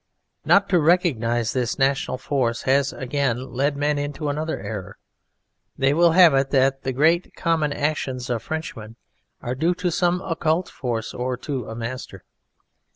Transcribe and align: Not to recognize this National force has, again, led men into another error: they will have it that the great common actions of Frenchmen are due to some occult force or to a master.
Not 0.43 0.67
to 0.69 0.79
recognize 0.79 1.53
this 1.53 1.77
National 1.77 2.17
force 2.17 2.63
has, 2.63 2.91
again, 2.91 3.51
led 3.53 3.77
men 3.77 3.99
into 3.99 4.29
another 4.29 4.59
error: 4.59 4.97
they 5.77 5.93
will 5.93 6.13
have 6.13 6.33
it 6.33 6.49
that 6.49 6.81
the 6.81 6.91
great 6.91 7.35
common 7.35 7.71
actions 7.71 8.27
of 8.27 8.41
Frenchmen 8.41 8.95
are 9.43 9.53
due 9.53 9.75
to 9.75 9.91
some 9.91 10.19
occult 10.21 10.69
force 10.69 11.13
or 11.13 11.37
to 11.37 11.69
a 11.69 11.75
master. 11.75 12.23